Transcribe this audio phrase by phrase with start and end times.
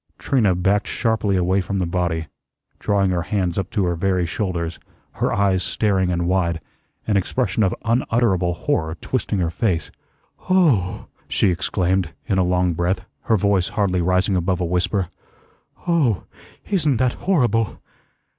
[0.17, 2.25] Trina backed sharply away from the body,
[2.79, 4.79] drawing her hands up to her very shoulders,
[5.21, 6.59] her eyes staring and wide,
[7.05, 9.91] an expression of unutterable horror twisting her face.
[10.49, 14.65] "Oh h h!" she exclaimed in a long breath, her voice hardly rising above a
[14.65, 15.09] whisper.
[15.87, 16.23] "Oh
[16.65, 17.79] h, isn't that horrible!"